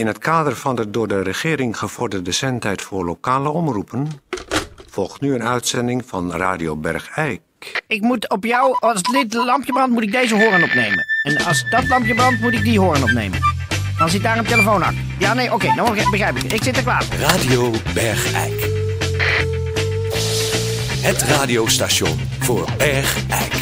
[0.00, 4.08] In het kader van de door de regering gevorderde zendtijd voor lokale omroepen...
[4.90, 7.40] volgt nu een uitzending van Radio Bergijk.
[7.86, 11.04] Ik moet op jou, als dit lampje brandt, moet ik deze hoorn opnemen.
[11.22, 13.38] En als dat lampje brandt, moet ik die hoorn opnemen.
[13.98, 14.96] Dan zit daar een telefoon aan.
[15.18, 16.52] Ja, nee, oké, dan begrijp ik.
[16.52, 17.04] Ik zit er klaar.
[17.18, 18.68] Radio Bergijk.
[21.00, 23.59] Het radiostation voor Bergijk.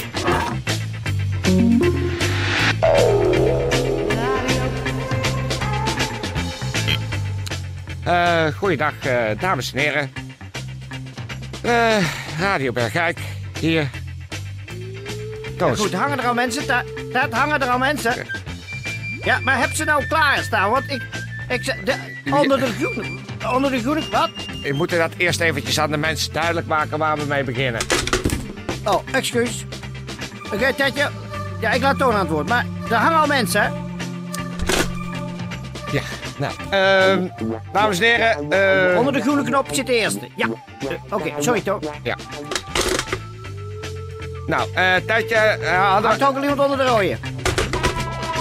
[8.52, 10.12] Goeiedag, eh, dames en heren.
[11.62, 11.96] Eh,
[12.40, 13.18] Radio Bergijk,
[13.60, 13.90] hier.
[15.76, 16.66] Goed, hangen er al mensen?
[16.66, 18.26] Da dat hangen er al mensen?
[19.22, 20.70] Ja, maar heb ze nou klaarstaan?
[20.70, 21.02] Want ik...
[21.48, 21.94] ik de,
[22.30, 23.18] onder de groene...
[23.54, 24.02] Onder de groene...
[24.10, 24.30] Wat?
[24.62, 27.80] We moeten dat eerst eventjes aan de mensen duidelijk maken waar we mee beginnen.
[28.84, 29.64] Oh, excuus.
[30.52, 31.10] Oké, Tetje.
[31.60, 32.48] Ja, ik laat Toon aan het woord.
[32.48, 33.87] Maar er hangen al mensen, hè?
[35.92, 36.02] Ja,
[36.38, 36.52] nou.
[36.70, 37.28] ehm,
[37.72, 38.50] dames en heren.
[38.92, 40.28] eh, Onder de groene knop zit de eerste.
[40.36, 40.48] Ja.
[40.80, 41.82] Eh, Oké, sorry, Toon.
[42.02, 42.16] Ja.
[44.46, 47.16] Nou, eh tijdje eh, hadden ook al iemand onder de rode?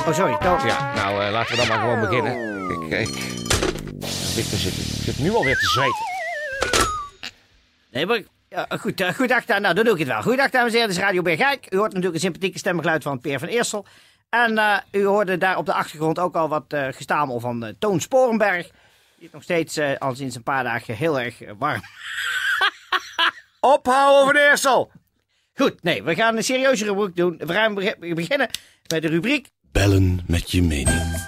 [0.07, 0.67] Oh, sorry, Toon.
[0.67, 2.33] Ja, nou eh, laten we dan maar gewoon beginnen.
[2.89, 3.15] Ik, ik,
[4.33, 6.05] Victor zit, zit nu alweer te zweten.
[7.91, 8.19] Nee, maar...
[8.49, 10.21] Ja, goed, uh, goedendag, da- nou, dan doe ik het wel.
[10.21, 11.65] Goedendag, dames en heren, dit is Radio Bergijk.
[11.69, 13.85] U hoort natuurlijk een sympathieke stemgeluid van Peer van Eersel.
[14.29, 17.73] En eh, u hoorde daar op de achtergrond ook al wat eh gestamel van eh,
[17.79, 18.67] Toon Sporenberg.
[19.17, 21.81] Die is nog steeds eh, al sinds een paar dagen heel erg warm.
[23.59, 24.91] Ophouden van Eersel!
[25.53, 27.37] Goed, nee, we gaan een serieuze rubriek doen.
[27.37, 28.49] We gaan beg- beginnen
[28.87, 29.47] met de rubriek...
[29.71, 31.25] Bellen met je mening.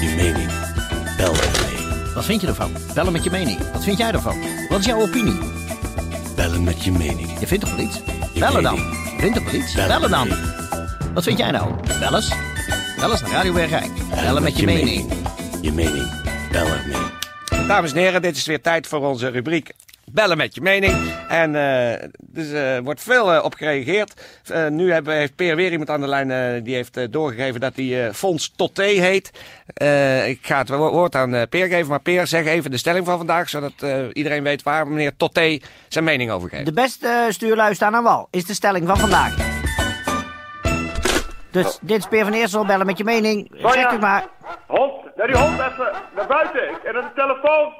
[0.00, 0.50] Je mening.
[1.16, 2.12] Bel ermee.
[2.14, 2.72] Wat vind je ervan?
[2.94, 3.70] Bellen met je mening.
[3.72, 4.40] Wat vind jij ervan?
[4.68, 5.38] Wat is jouw opinie?
[6.36, 7.38] Bellen met je mening.
[7.38, 7.96] Je vindt toch wel iets?
[8.34, 8.76] Je Bellen dan.
[8.76, 9.74] Je vindt toch wel iets?
[9.74, 10.28] Bellen Bellen dan.
[11.14, 11.24] Mee.
[11.24, 11.70] Wat vind jij nou?
[12.00, 12.32] Bel eens.
[12.98, 13.90] Bel eens naar Radio Bergijk.
[14.10, 15.12] Bellen met je mening.
[15.60, 16.10] Je mening.
[16.52, 17.66] Bel ermee.
[17.66, 19.72] Dames en heren, dit is weer tijd voor onze rubriek
[20.10, 20.94] Bellen met je mening.
[21.28, 24.12] En eh dus, er wordt veel eh, op gereageerd.
[24.46, 27.60] Eh, nu hebben, heeft Peer weer iemand aan de lijn eh, die heeft eh, doorgegeven
[27.60, 29.30] dat hij eh Fons Toté heet.
[29.74, 32.76] Eh, ik ga het wo- woord aan eh, Peer geven, maar Peer zeg even de
[32.76, 35.58] stelling van vandaag, zodat eh, iedereen weet waar meneer Toté
[35.88, 36.64] zijn mening over geeft.
[36.66, 39.53] De beste stuurlui staan aan wal, is de stelling van vandaag.
[41.54, 43.50] Dus dit is Peer van Eersel, bellen met je mening.
[43.56, 44.24] Zeg het maar.
[44.66, 46.68] Hond, naar die hond even naar buiten.
[46.84, 47.72] En aan de telefoon.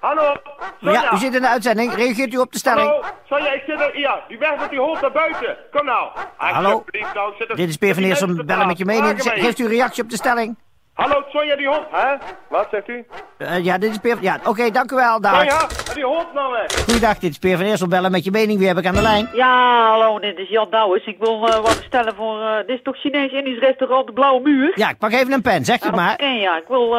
[0.00, 0.34] Hallo,
[0.80, 1.02] Sonja.
[1.02, 1.94] Ja, u zit in de uitzending.
[1.94, 2.88] Reageert u op de stelling?
[2.88, 3.98] Hallo, Sonja, ik zit er.
[3.98, 5.56] Ja, die weg met die hond naar buiten.
[5.70, 6.10] Kom nou.
[6.36, 6.84] Hallo.
[7.14, 9.22] Nou, Dit is Peer van Eersel, bellen met je mening.
[9.22, 10.56] Geeft u een reactie op de stelling?
[11.02, 11.86] Hallo, Sonja, die hond.
[11.90, 12.14] Hè?
[12.48, 13.04] Wat zegt u?
[13.38, 14.16] Eh, ja, dit is Peer...
[14.20, 15.20] Ja, oké, dank u wel.
[15.20, 15.36] Dag.
[15.36, 16.84] Sonja, die hond nou weg.
[16.84, 18.58] Goeiedag, dit is Peer van Eersel, bellen met je mening.
[18.58, 19.28] Wie heb ik aan de lijn?
[19.32, 21.04] Ja, hallo, dit is Jan Douwes.
[21.06, 22.40] Ik wil eh, wat stellen voor...
[22.40, 24.72] eh, dit is toch Chinees-Indisch restaurant De Blauwe Muur?
[24.74, 25.64] Ja, ik pak even een pen.
[25.64, 26.24] Zeg Ja, het dat maar.
[26.32, 26.56] je, ja.
[26.56, 26.96] Ik wil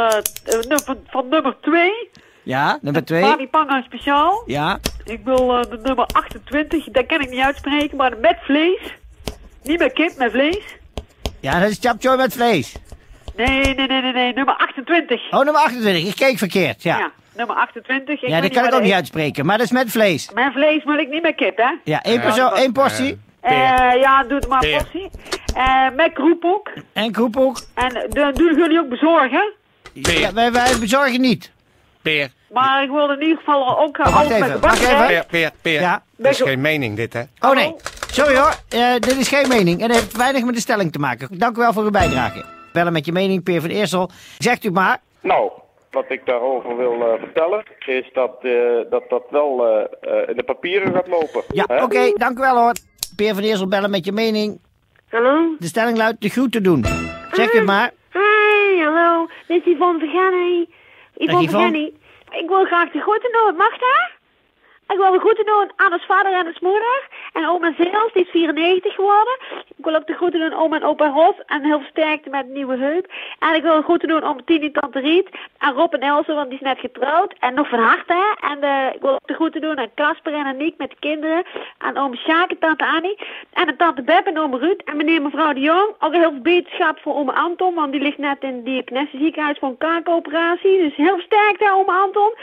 [0.85, 1.91] van, van nummer 2,
[2.43, 3.21] Ja, nummer twee.
[3.21, 4.43] Bali Pangang speciaal.
[4.45, 4.79] Ja.
[5.03, 8.79] Ik wil eh, de nummer 28, dat kan ik niet uitspreken, maar met vlees.
[9.63, 10.77] Niet met kip, met vlees.
[11.39, 12.75] Ja, dat is chapchoy met vlees.
[13.35, 15.21] Nee, nee, nee, nee, nee, nummer 28.
[15.31, 16.07] Oh, nummer 28.
[16.07, 16.97] Ik keek verkeerd, ja.
[16.97, 18.21] Ja, nummer 28.
[18.21, 20.29] Ja, dat kan ik ook niet uitspreken, maar dat is met vlees.
[20.33, 21.71] Met vlees, maar ik niet met kip, hè?
[21.83, 23.17] Ja, één, persoon, één portie.
[23.41, 23.51] Eh,
[24.01, 25.09] ja, doe het maar een portie.
[25.55, 26.71] Eh, met kroephoek.
[26.93, 27.61] En kroephoek.
[27.73, 29.53] En uh, doen jullie ook bezorgen?
[30.01, 31.51] Peer, Ja, wij, wij bezorgen niet.
[32.01, 34.67] Peer, Maar ik wil in ieder geval ook uh, Oh, wacht alles met even, de
[34.67, 35.05] even.
[35.07, 35.81] Peer, Peer, Peer.
[35.81, 36.03] Ja.
[36.17, 37.21] Dit is geen mening dit, hè?
[37.39, 37.75] Oh nee.
[38.11, 39.81] Sorry hoor, Eh, dit is geen mening.
[39.81, 41.27] En dat heeft weinig met de stelling te maken.
[41.31, 42.45] Dank u wel voor uw bijdrage.
[42.73, 44.09] Bellen met je mening, Peer van Eersel.
[44.37, 45.01] Zegt u maar.
[45.21, 45.51] Nou,
[45.91, 48.51] wat ik daarover wil eh, vertellen is dat, eh,
[48.89, 51.43] dat dat wel eh, in de papieren gaat lopen.
[51.47, 52.73] Ja, oké, dank u wel hoor.
[53.15, 54.59] Peer van Eersel, bellen met je mening.
[55.09, 55.55] Hallo?
[55.59, 56.85] De stelling luidt de groeten doen.
[57.31, 57.91] Zegt u het maar.
[58.11, 59.27] Hi, hallo.
[59.47, 60.67] Dit is Yvonne Vergenny.
[61.17, 61.47] Yvonne Yvonne.
[61.47, 61.93] Vergenny.
[62.31, 63.55] Ik wil graag de groeten doen.
[63.55, 64.09] Mag dat?
[64.87, 67.07] Ik wil de groeten doen aan ons vader en ons moeder.
[67.33, 69.37] En oma Zeels, die is 94 geworden.
[69.83, 71.35] Ik wil ook de groeten doen oma en opa Ros.
[71.45, 73.11] En heel versterkt met een nieuwe heup.
[73.39, 75.29] En ik wil de groeten doen aan Tini Tante Riet.
[75.57, 77.33] En Rob en Else, want die is net getrouwd.
[77.39, 78.13] En nog van harte.
[78.13, 78.49] hè.
[78.49, 81.43] En eh, ik wil ook de groeten doen aan Casper en Aniek met de kinderen.
[81.77, 83.17] Aan oom Sjaak en tante Annie.
[83.53, 84.81] En aan tante Beb en oom Ruud.
[84.85, 85.89] En meneer en mevrouw de Jong.
[85.99, 87.73] Ook heel veel beterschap voor oom Anton.
[87.73, 90.77] Want die ligt net in het diakonessenziekenhuis voor een kaakoperatie.
[90.77, 92.33] Dus heel versterkt hè, oom Anton.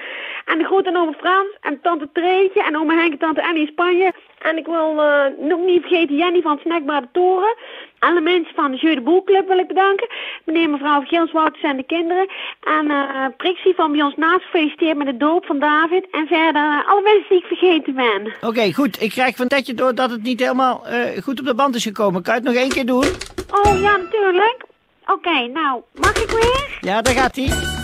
[0.44, 1.56] En de groeten aan oom Frans.
[1.60, 2.62] En tante Treetje.
[2.62, 4.12] En oom Henk en tante Annie in Spanje.
[4.40, 7.56] En ik wil eh, nog niet vergeten Jenny van Snackbar de Toren.
[7.98, 10.08] Alle mensen van de Jeu de Boel Club wil ik bedanken.
[10.44, 12.28] Meneer en mevrouw Gilswouters en de kinderen.
[12.60, 16.06] En eh Prixie van bij ons naast gefeliciteerd met de doop van David.
[16.10, 18.32] En verder eh, alle mensen die ik vergeten ben.
[18.40, 19.02] Oké, goed.
[19.02, 20.84] Ik krijg van Tetje door dat het niet helemaal
[21.22, 22.22] goed op de band is gekomen.
[22.22, 23.04] Kan je het nog één keer doen?
[23.50, 24.64] Oh ja, natuurlijk.
[25.06, 26.78] Oké, nou, mag ik weer?
[26.80, 27.79] Ja, daar gaat hij.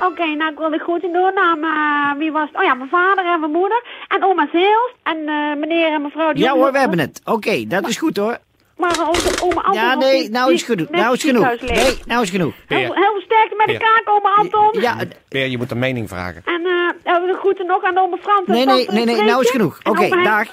[0.00, 2.56] Oké, nou ik wil de groeten doen aan eh, wie was het?
[2.58, 3.82] Oh ja, mijn vader en mijn moeder.
[4.08, 4.92] En oma Zeels.
[5.02, 6.32] En eh, meneer en mevrouw...
[6.32, 7.20] die Ja hoor, we hebben het.
[7.24, 8.38] Oké, dat is goed hoor.
[8.76, 9.82] Maar onze oma Anton...
[9.82, 10.88] Ja, nee, die- nou is genoeg.
[10.90, 11.60] Nou is genoeg.
[11.60, 12.54] Nee, nou is genoeg.
[12.66, 12.94] Heel, Peer.
[12.94, 14.80] heel veel sterkte met de kaak, oma Anton.
[14.80, 14.96] Ja,
[15.28, 16.42] Peer, je moet een mening vragen.
[16.44, 16.72] En eh
[17.02, 19.78] hebben we de groeten nog aan oma Frans nee, nee, nee, nee, nou is genoeg.
[19.82, 20.46] En Oké, dag.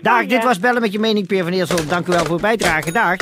[0.00, 1.86] Dag, dit was Bellen met je mening, Peer van Eersel.
[1.88, 2.92] Dank u wel voor het bijdragen.
[2.92, 3.16] Dag.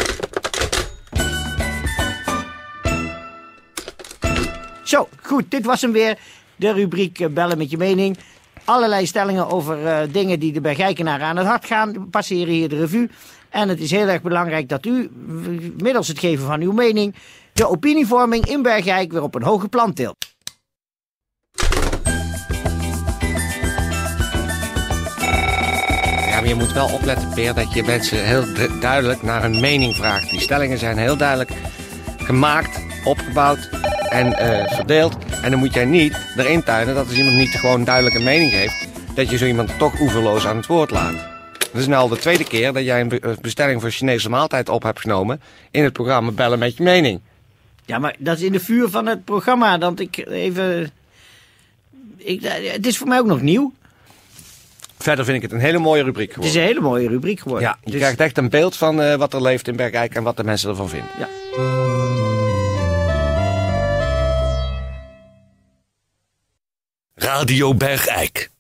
[4.90, 6.18] Zo, goed, dit was hem weer.
[6.56, 8.18] De rubriek eh, Bellen met je mening.
[8.64, 12.76] Allerlei stellingen over eh, dingen die de Bergijkenaar aan het hart gaan, passeren hier de
[12.78, 13.08] revue.
[13.48, 15.10] En het is heel erg belangrijk dat u,
[15.82, 17.14] middels het geven van uw mening,
[17.52, 20.16] de opinievorming in Bergijk weer op een hoger plan tilt.
[26.30, 29.60] Ja, maar je moet wel opletten, Peer, dat je mensen heel du- duidelijk naar een
[29.60, 30.30] mening vraagt.
[30.30, 31.50] Die stellingen zijn heel duidelijk
[32.18, 33.68] gemaakt, opgebouwd
[34.10, 35.16] en eh, verdeeld.
[35.42, 38.52] En dan moet jij niet erin tuinen dat als iemand niet gewoon duidelijk een mening
[38.52, 41.14] geeft, dat je zo iemand toch oeverloos aan het woord laat.
[41.72, 44.68] Dat is nu al de tweede keer dat jij een eh, bestelling voor Chinese maaltijd
[44.68, 45.40] op hebt genomen
[45.70, 47.20] in het programma Bellen met je mening.
[47.84, 49.78] Ja, maar dat is in de vuur van het programma.
[49.78, 50.90] Dat ik even.
[52.16, 53.72] Ik, eh, het is voor mij ook nog nieuw.
[54.98, 56.60] Verder vind ik het een hele mooie rubriek Het geworden.
[56.60, 57.68] is een hele mooie rubriek geworden.
[57.68, 60.36] Ja, je Dus- krijgt echt een beeld van wat er leeft in Bergijk en wat
[60.36, 61.08] de mensen ervan vinden.
[61.18, 61.28] ja.
[67.40, 68.50] Radio Bergijk.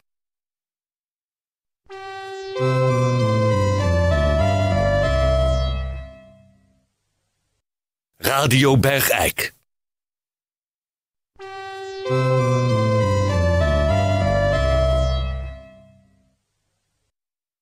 [8.16, 9.54] Radio Bergijk.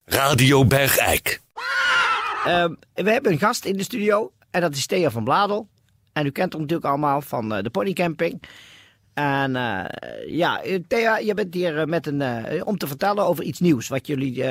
[0.04, 1.40] Radio Bergijk.
[2.44, 4.32] Ehm, we hebben een gast in de studio.
[4.50, 5.68] En dat is Thea van Bladel.
[6.12, 8.42] En u kent hem natuurlijk allemaal van eh, de ponycamping.
[9.18, 9.84] En eh,
[10.36, 13.60] ja, eh, Thea, je bent hier eh, met een, eh, om te vertellen over iets
[13.60, 13.88] nieuws.
[13.88, 14.44] Wat jullie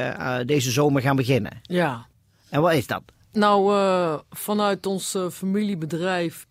[0.45, 1.59] deze zomer gaan beginnen.
[1.61, 2.07] Ja,
[2.49, 3.01] En wat is dat?
[3.31, 6.47] nou eh, vanuit ons familiebedrijf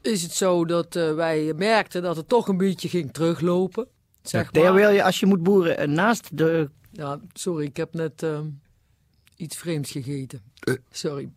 [0.00, 3.86] is het zo dat eh, wij merkten dat het toch een beetje ging teruglopen.
[4.22, 4.74] Zeg Thea, maar.
[4.74, 6.70] wil je als je moet boeren naast de...
[6.92, 8.46] Ja, sorry, ik heb net ehm,
[9.36, 10.42] iets vreemds gegeten.
[10.90, 11.28] Sorry.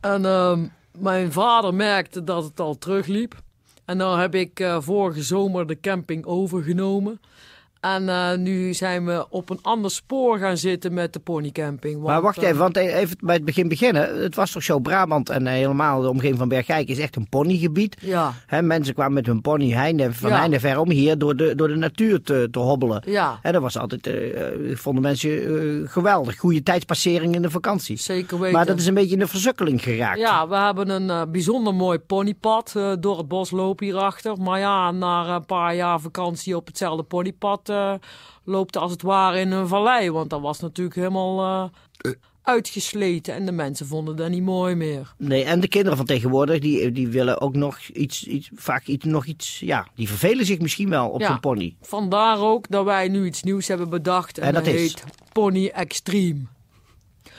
[0.00, 0.66] En ehm,
[0.98, 3.42] mijn vader merkte dat het al terugliep.
[3.84, 7.20] En nou heb ik eh, vorige zomer de camping overgenomen.
[7.84, 11.94] En eh, nu zijn we op een ander spoor gaan zitten met de ponycamping.
[12.02, 14.22] Maar want, wacht eh, even, want even bij het begin beginnen.
[14.22, 17.28] Het was toch zo Brabant en eh, helemaal de omgeving van Bergijk is echt een
[17.28, 17.96] ponygebied.
[18.00, 20.38] Ja, mensen kwamen met hun pony heinde, van Ja.
[20.38, 23.02] heinde ver om hier door de, door de natuur te, te hobbelen.
[23.06, 23.38] ja.
[23.42, 26.36] Hè, dat was altijd, eh, eh, vonden mensen eh, geweldig.
[26.38, 27.96] Goede tijdspassering in de vakantie.
[27.96, 28.54] Zeker weten.
[28.56, 30.18] Maar dat is een beetje in de verzukkeling geraakt.
[30.18, 34.36] Ja, we hebben een eh, bijzonder mooi ponypad eh, door het bos lopen hierachter.
[34.40, 37.94] Maar ja, na een paar jaar vakantie op hetzelfde ponypad eh,
[38.44, 40.10] loopt het als het ware in een vallei.
[40.10, 42.10] Want dat was natuurlijk helemaal eh,
[42.42, 45.14] uitgesleten en de mensen vonden dat niet mooi meer.
[45.18, 49.04] Nee, en de kinderen van tegenwoordig, die, die willen ook nog iets, iets vaak iets,
[49.04, 51.26] nog iets, ja, die vervelen zich misschien wel op Ja.
[51.26, 51.76] zo'n pony.
[51.80, 54.38] Vandaar ook dat wij nu iets nieuws hebben bedacht.
[54.38, 54.74] En, En dat is?
[54.80, 56.40] heet Pony Extreme.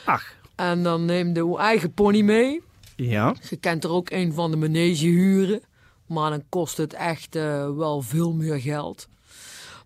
[0.05, 2.61] Ach, En dan neem je uw eigen pony mee.
[2.95, 3.35] ja.
[3.49, 5.61] Je kent er ook een van de manege huren.
[6.07, 7.33] Maar dan kost het echt
[7.75, 9.07] wel veel meer geld.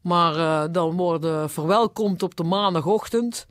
[0.02, 3.48] Maar eh, dan worden verwelkomd op de maandagochtend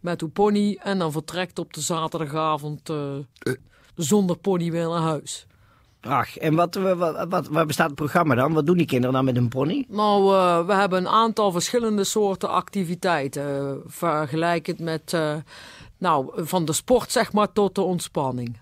[0.00, 0.78] met uw pony.
[0.82, 2.96] En dan vertrekt op de zaterdagavond eh,
[3.94, 5.46] zonder pony weer naar huis.
[6.02, 8.52] Ach, en wat, wat, wat, waar bestaat het programma dan?
[8.52, 9.84] Wat doen die kinderen dan met een pony?
[9.88, 13.42] Nou, eh, we hebben een aantal verschillende soorten activiteiten.
[13.42, 15.34] eh, vergelijkend met, eh,
[15.98, 18.60] nou, van de sport zeg maar tot de ontspanning.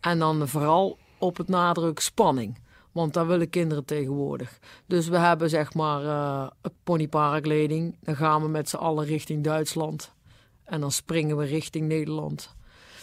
[0.00, 2.58] En dan vooral op het nadruk spanning.
[2.96, 4.58] Want dat willen kinderen tegenwoordig.
[4.86, 6.00] Dus we hebben zeg maar
[6.84, 7.96] ponyparagliding.
[8.02, 10.12] Dan gaan we met z'n allen richting Duitsland.
[10.64, 12.54] En dan springen we richting Nederland.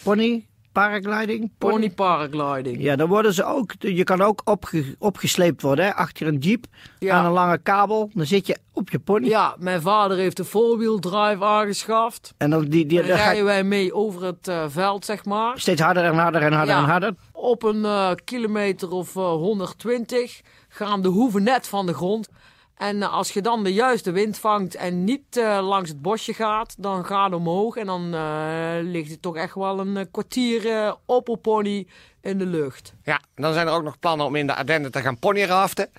[0.02, 2.82] Pony, paragliding, Pony paragliding.
[2.82, 6.66] Ja, dan worden ze ook, je kan ook opge, opgesleept worden hè, achter een jeep
[6.98, 7.14] Ja.
[7.14, 8.10] aan een lange kabel.
[8.14, 9.26] Dan zit je op je pony.
[9.28, 12.34] Ja, mijn vader heeft een four-wheel drive aangeschaft.
[12.36, 15.24] En dan, die, die, Dan dan ga rijden wij mee over het eh, veld, zeg
[15.24, 15.58] maar.
[15.60, 16.82] steeds harder en harder en harder Ja.
[16.82, 17.14] en harder.
[17.44, 22.28] Op een eh, kilometer of eh, 120 gaan de hoeven net van de grond.
[22.76, 26.34] En eh, als je dan de juiste wind vangt en niet eh, langs het bosje
[26.34, 27.76] gaat, dan gaat het omhoog.
[27.76, 31.86] En dan eh, ligt het toch echt wel een eh, kwartier eh, op een pony
[32.20, 32.94] in de lucht.
[33.02, 35.90] Ja, dan zijn er ook nog plannen om in de Ardennen te gaan ponyraften.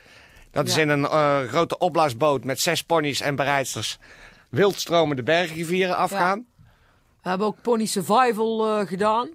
[0.51, 3.97] Dat is in een eh, grote opblaasboot met zes ponies en bereidsters
[4.49, 6.45] wildstromende bergrivieren afgaan.
[7.21, 9.29] We hebben ook pony survival eh, gedaan,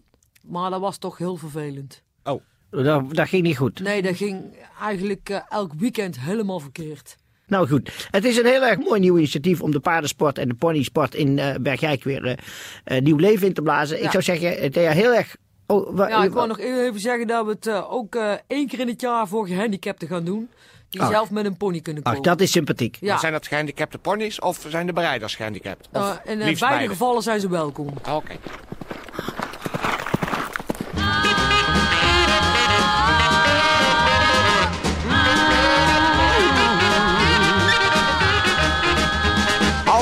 [0.46, 2.02] maar dat was toch heel vervelend.
[2.24, 2.42] Oh.
[2.70, 3.80] Dat, dat ging niet goed.
[3.80, 4.42] Nee, dat ging
[4.80, 7.16] eigenlijk eh, elk weekend helemaal verkeerd.
[7.46, 10.54] Nou goed, het is een heel erg mooi nieuw initiatief om de paardensport en de
[10.54, 12.38] ponysport in eh Bergijk weer
[12.84, 14.02] eh, nieuw leven in te blazen.
[14.04, 15.36] Ik zou zeggen, Thea, heel erg...
[15.66, 18.80] Oh, wa- Ja, ik wou nog even zeggen dat we het ook eh, één keer
[18.80, 20.50] in het jaar voor gehandicapten gaan doen.
[20.88, 21.10] Die Ach.
[21.10, 22.18] zelf met een pony kunnen komen.
[22.18, 22.96] Ach, dat is sympathiek.
[23.00, 25.88] Ja, Zijn dat gehandicapte ponies of zijn de bereiders gehandicapt?
[25.92, 26.88] Eh, in beide?
[26.88, 27.88] gevallen zijn ze welkom.
[28.10, 28.32] Oké.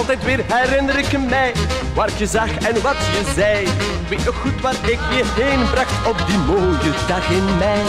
[0.09, 1.53] Altijd weer herinner ik mij
[1.95, 3.69] ik je zag en wat je zei.
[4.09, 7.83] Weet nog goed waar ik je heen bracht op die mooie dag in mei.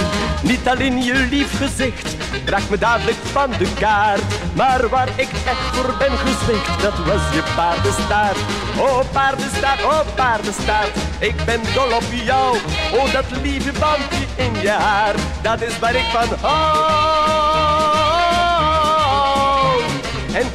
[0.43, 4.21] Niet alleen je lief gezicht bracht me dadelijk van de kaart.
[4.53, 8.37] Maar waar ik echt voor ben gezwicht, dat was je paardenstaart.
[8.77, 12.57] Oh paardenstaart, oh paardenstaart, ik ben dol op jou.
[12.93, 17.38] Oh dat lieve bandje in je haar, dat is waar ik van hou.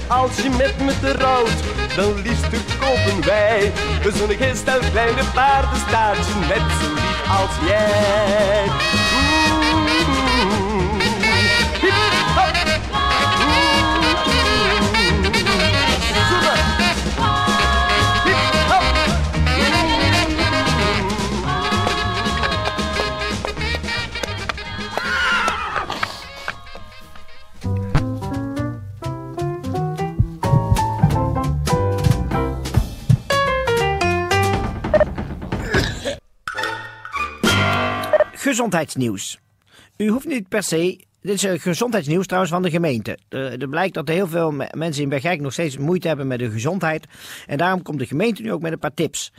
[0.08, 1.62] Als je met me trouwt,
[1.96, 3.72] dan liefst kopen wij
[4.04, 9.03] een zonnige stel kleine paardenstaartje net zo lief als jij.
[38.58, 39.38] Gezondheidsnieuws.
[39.96, 40.98] U hoeft niet per se.
[41.20, 43.18] Dit is een gezondheidsnieuws trouwens van de gemeente.
[43.28, 46.40] Er, er blijkt dat heel veel me- mensen in Bergijk nog steeds moeite hebben met
[46.40, 47.06] hun gezondheid.
[47.46, 49.32] En daarom komt de gemeente nu ook met een paar tips.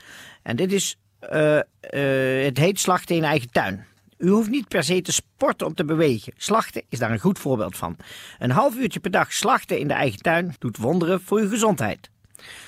[0.44, 0.96] En dit is.
[1.20, 3.86] eh, eh, het heet slachten in eigen tuin.
[4.18, 6.34] U hoeft niet per se te sporten om te bewegen.
[6.38, 7.98] Slachten is daar een goed voorbeeld van.
[8.40, 12.10] Een half uurtje per dag slachten in de eigen tuin doet wonderen voor uw gezondheid.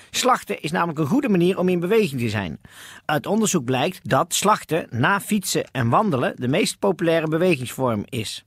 [0.09, 2.61] Slachten is namelijk een goede manier om in beweging te zijn.
[3.05, 8.45] Uit onderzoek blijkt dat slachten na fietsen en wandelen de meest populaire bewegingsvorm is.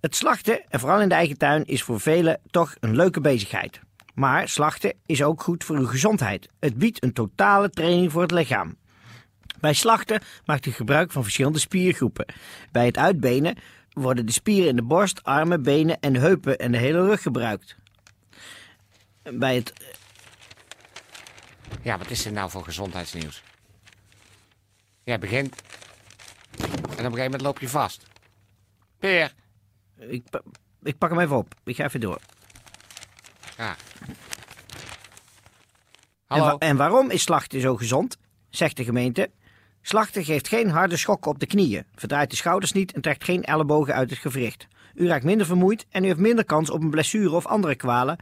[0.00, 3.80] Het slachten, en vooral in de eigen tuin, is voor velen toch een leuke bezigheid.
[4.14, 6.48] Maar slachten is ook goed voor uw gezondheid.
[6.60, 8.76] Het biedt een totale training voor het lichaam.
[9.60, 12.26] Bij slachten maakt u gebruik van verschillende spiergroepen.
[12.72, 13.56] Bij het uitbenen
[13.92, 17.76] worden de spieren in de borst, armen, benen en heupen en de hele rug gebruikt.
[19.22, 19.72] Bij het
[21.84, 23.42] Ja, wat is dit nou voor gezondheidsnieuws?
[25.04, 25.62] Jij begint.
[26.58, 28.06] En op een gegeven moment loop je vast.
[28.98, 29.32] Peer.
[29.98, 30.42] Ik, pa-
[30.82, 31.54] ik pak hem even op.
[31.64, 32.18] Ik ga even door.
[33.56, 33.68] Ja.
[33.68, 33.76] En,
[36.26, 36.44] Hallo.
[36.44, 38.16] wa- en waarom is slachten zo gezond?
[38.50, 39.30] Zegt de gemeente.
[39.82, 43.42] Slachten geeft geen harde schokken op de knieën, verdraait de schouders niet en trekt geen
[43.42, 44.66] ellebogen uit het gewricht.
[44.94, 48.18] U raakt minder vermoeid en u heeft minder kans op een blessure of andere kwalen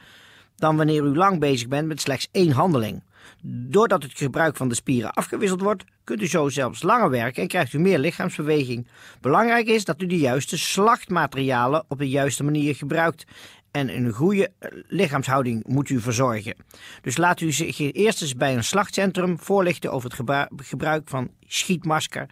[0.57, 3.02] dan wanneer u lang bezig bent met slechts één handeling.
[3.43, 7.49] Doordat het gebruik van de spieren afgewisseld wordt, kunt u zo zelfs langer werken en
[7.49, 8.88] krijgt u meer lichaamsbeweging.
[9.21, 13.25] Belangrijk is dat u de juiste slachtmaterialen op de juiste manier gebruikt.
[13.71, 16.57] En een goede eh, lichaamshouding moet u verzorgen.
[17.00, 21.31] Dus laat u zich eerst eens bij een slachtcentrum voorlichten over het gebru- gebruik van
[21.47, 22.29] schietmasker,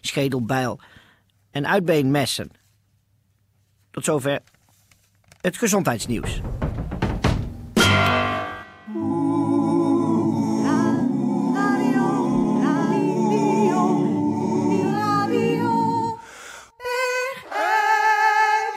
[0.00, 0.80] schedelbijl
[1.50, 2.50] en uitbeenmessen.
[3.90, 4.40] Tot zover
[5.40, 6.40] het gezondheidsnieuws.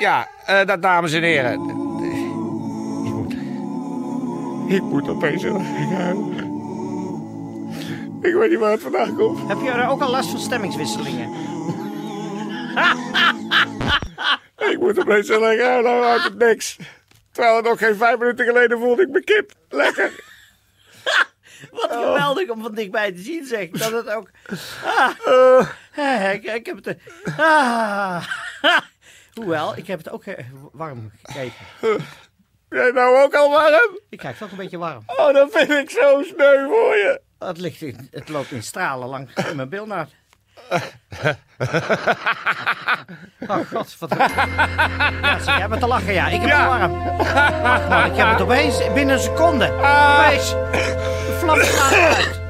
[0.06, 1.54] Ja, eh, dat dames en heren.
[1.54, 3.34] Ik moet.
[4.68, 6.34] Ik moet opeens heel huilen.
[8.22, 9.48] Ik weet niet waar het vandaan komt.
[9.48, 11.30] Heb je er ook al last van stemmingswisselingen?
[14.72, 16.78] Ik moet opeens heel erg huilen uit het niks.
[17.32, 19.52] Terwijl het nog geen vijf minuten geleden voelde ik me kip.
[19.70, 20.12] Lekker.
[21.72, 23.70] Wat geweldig om van dichtbij te zien, zeg.
[23.70, 24.30] Dat het ook...
[24.86, 26.88] Ah, eh, ik, ik heb het...
[26.88, 28.24] eh, Ah,
[29.36, 31.66] hoewel, ik heb het ook eh, warm gekregen.
[32.70, 34.00] Jij nou ook al warm?
[34.10, 35.04] Ik krijg toch een beetje warm.
[35.06, 37.22] Oh, dat vind ik zo sneu voor je.
[37.40, 40.10] Het, ligt in, het loopt in stralen langs in mijn bilnaad.
[43.48, 44.10] Oh god, wat...
[44.18, 46.28] Ja, zie, jij bent te lachen, ja.
[46.28, 46.60] Ik heb Ja.
[46.72, 46.92] het warm.
[47.90, 49.72] Man, ik heb het opeens binnen een seconde.
[49.72, 50.50] Opeens.
[50.50, 52.45] De vlam slaat uit.